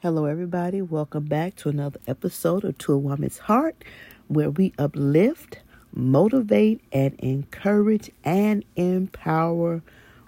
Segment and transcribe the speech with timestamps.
[0.00, 0.80] Hello, everybody.
[0.80, 3.82] Welcome back to another episode of To a Woman's Heart,
[4.28, 5.58] where we uplift,
[5.92, 9.82] motivate, and encourage and empower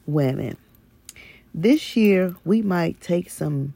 [0.09, 0.57] women.
[1.55, 3.75] This year, we might take some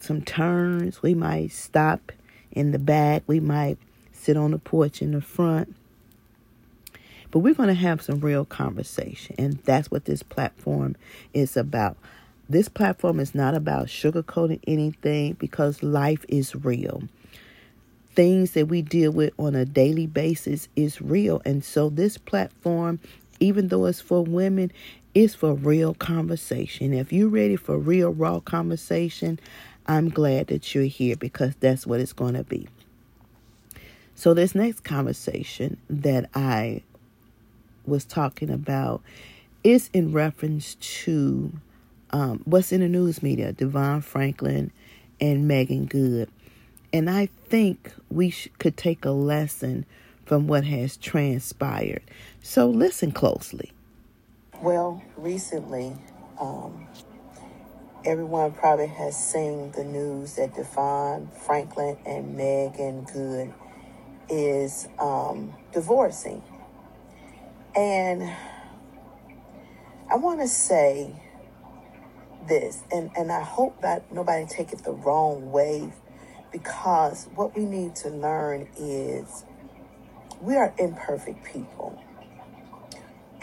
[0.00, 1.00] some turns.
[1.00, 2.10] We might stop
[2.50, 3.22] in the back.
[3.28, 3.78] We might
[4.10, 5.76] sit on the porch in the front.
[7.30, 10.96] But we're going to have some real conversation, and that's what this platform
[11.32, 11.96] is about.
[12.48, 17.02] This platform is not about sugarcoating anything because life is real.
[18.14, 21.42] Things that we deal with on a daily basis is real.
[21.44, 23.00] And so this platform,
[23.40, 24.70] even though it's for women,
[25.12, 26.92] is for real conversation.
[26.92, 29.40] If you're ready for real raw conversation,
[29.86, 32.68] I'm glad that you're here because that's what it's going to be.
[34.14, 36.82] So this next conversation that I
[37.84, 39.02] was talking about
[39.62, 41.52] is in reference to
[42.10, 44.70] um, what's in the news media, DeVon Franklin
[45.20, 46.30] and Meagan Good.
[46.92, 49.84] And I think we sh- could take a lesson
[50.24, 52.02] from what has transpired.
[52.42, 53.72] So listen closely.
[54.60, 55.96] Well, recently,
[56.40, 56.86] um,
[58.04, 63.52] everyone probably has seen the news that DeVon Franklin and Meagan Good
[64.28, 66.42] is um, divorcing.
[67.74, 68.22] And
[70.10, 71.12] I want to say
[72.48, 75.92] this, and, and I hope that nobody take it the wrong way
[76.52, 79.44] because what we need to learn is
[80.40, 82.00] we are imperfect people.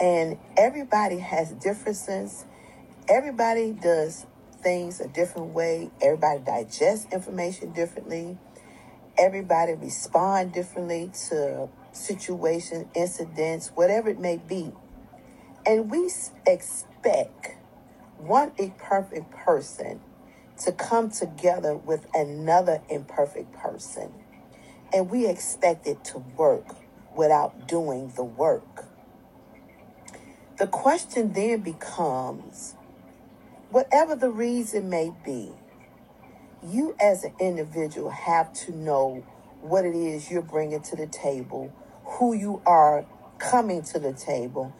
[0.00, 2.44] And everybody has differences.
[3.08, 4.26] Everybody does
[4.62, 5.90] things a different way.
[6.02, 8.38] Everybody digests information differently.
[9.16, 14.72] Everybody respond differently to situations, incidents, whatever it may be.
[15.64, 16.10] And we
[16.46, 17.53] expect
[18.18, 20.00] one imperfect person
[20.64, 24.12] to come together with another imperfect person.
[24.92, 26.66] And we expect it to work
[27.16, 28.86] without doing the work.
[30.58, 32.76] The question then becomes
[33.70, 35.52] whatever the reason may be,
[36.62, 39.24] you as an individual have to know
[39.60, 41.72] what it is you're bringing to the table,
[42.04, 43.04] who you are
[43.38, 44.72] coming to the table,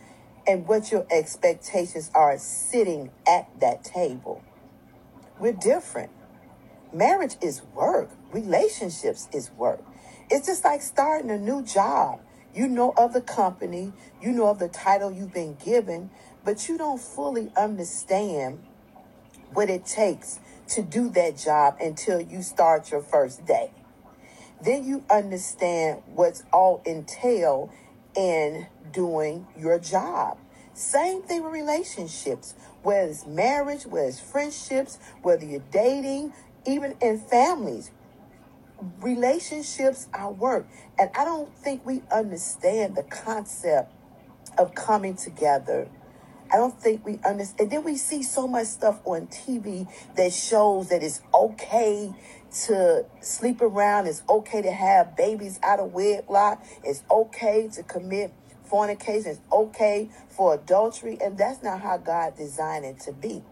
[0.47, 4.43] and what your expectations are sitting at that table.
[5.39, 6.11] We're different.
[6.93, 9.83] Marriage is work, relationships is work.
[10.31, 12.21] It's just like starting a new job.
[12.55, 16.11] You know of the company, you know of the title you've been given,
[16.45, 18.65] but you don't fully understand
[19.53, 20.39] what it takes
[20.69, 23.73] to do that job until you start your first day.
[24.63, 27.71] Then you understand what's all entailed
[28.17, 30.39] in doing your job.
[30.75, 36.33] Same thing with relationships, whether it's marriage, whether it's friendships, whether you're dating,
[36.67, 37.91] even in families.
[39.01, 40.67] Relationships are work.
[40.99, 43.93] And I don't think we understand the concept
[44.59, 45.89] of coming together.
[46.53, 47.61] I don't think we understand.
[47.61, 52.13] And then we see so much stuff on TV that shows that it's okay
[52.67, 54.07] to sleep around.
[54.07, 56.65] It's okay to have babies out of wedlock.
[56.85, 58.33] It's okay to commit
[58.65, 59.33] fornication.
[59.33, 61.19] It's okay for adultery.
[61.21, 63.43] And that's not how God designed it to be.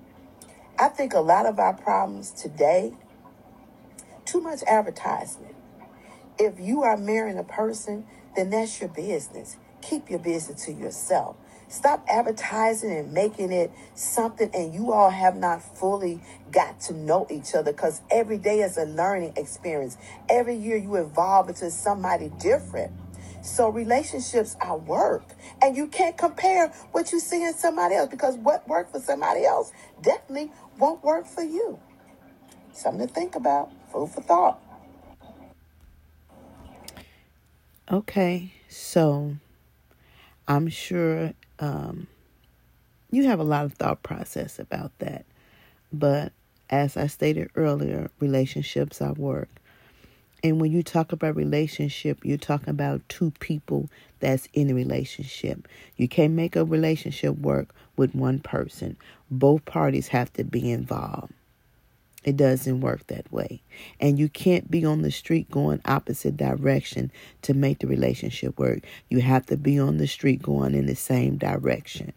[0.78, 2.94] I think a lot of our problems today,
[4.24, 5.54] too much advertisement.
[6.38, 9.56] If you are marrying a person, then that's your business.
[9.80, 11.36] Keep your business to yourself.
[11.72, 17.26] Stop advertising and making it something, and you all have not fully got to know
[17.30, 19.96] each other because every day is a learning experience.
[20.28, 22.92] Every year you evolve into somebody different.
[23.40, 25.22] So relationships are work.
[25.62, 29.46] And you can't compare what you see in somebody else because what worked for somebody
[29.46, 29.72] else
[30.02, 31.80] definitely won't work for you.
[32.74, 33.70] Something to think about.
[33.90, 34.60] Food for thought.
[37.90, 39.36] Okay, so
[40.46, 41.32] I'm sure
[41.62, 42.08] um,
[43.12, 45.24] you have a lot of thought process about that.
[45.92, 46.32] But
[46.68, 49.48] as I stated earlier, relationships are work.
[50.42, 53.88] And when you talk about relationship, you're talking about two people
[54.18, 55.68] that's in a relationship.
[55.96, 58.96] You can't make a relationship work with one person.
[59.30, 61.32] Both parties have to be involved.
[62.24, 63.62] It doesn't work that way.
[63.98, 67.10] And you can't be on the street going opposite direction
[67.42, 68.80] to make the relationship work.
[69.08, 72.12] You have to be on the street going in the same direction.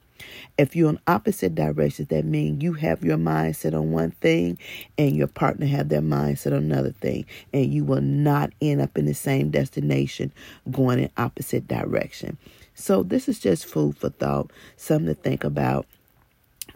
[0.57, 4.57] If you're on opposite directions, that means you have your mindset on one thing
[4.97, 7.25] and your partner have their mindset on another thing.
[7.53, 10.31] And you will not end up in the same destination
[10.71, 12.37] going in opposite direction.
[12.75, 15.85] So this is just food for thought, something to think about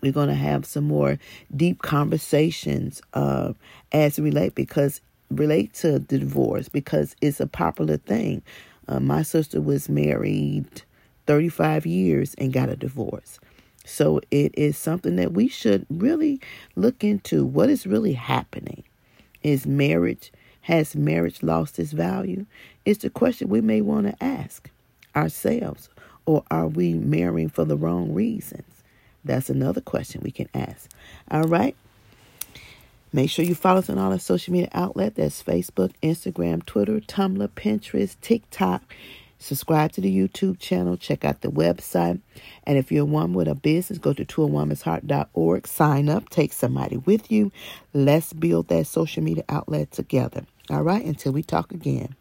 [0.01, 1.17] We're going to have some more
[1.55, 3.53] deep conversations uh,
[3.91, 5.01] as relate because
[5.31, 8.41] relate to the divorce because it's a popular thing.
[8.87, 10.83] Uh, my sister was married
[11.27, 13.39] 35 years and got a divorce.
[13.85, 16.41] So it is something that we should really
[16.75, 17.45] look into.
[17.45, 18.83] What is really happening?
[19.43, 20.31] Is marriage
[20.61, 22.45] has marriage lost its value?
[22.85, 24.69] It's the question we may want to ask
[25.15, 25.89] ourselves.
[26.25, 28.78] Or are we marrying for the wrong reasons?
[29.23, 30.89] That's another question we can ask.
[31.29, 31.75] All right.
[33.11, 35.15] Make sure you follow us on all our social media outlets.
[35.15, 38.83] That's Facebook, Instagram, Twitter, Tumblr, Pinterest, TikTok.
[39.39, 40.97] Subscribe to the YouTube channel.
[40.97, 42.19] Check out the website.
[42.65, 45.65] And if you're one with a business, go to toawomansheart.org.
[45.65, 46.29] Sign up.
[46.29, 47.51] Take somebody with you.
[47.93, 50.45] Let's build that social media outlet together.
[50.69, 51.03] All right.
[51.03, 52.15] Until we talk again.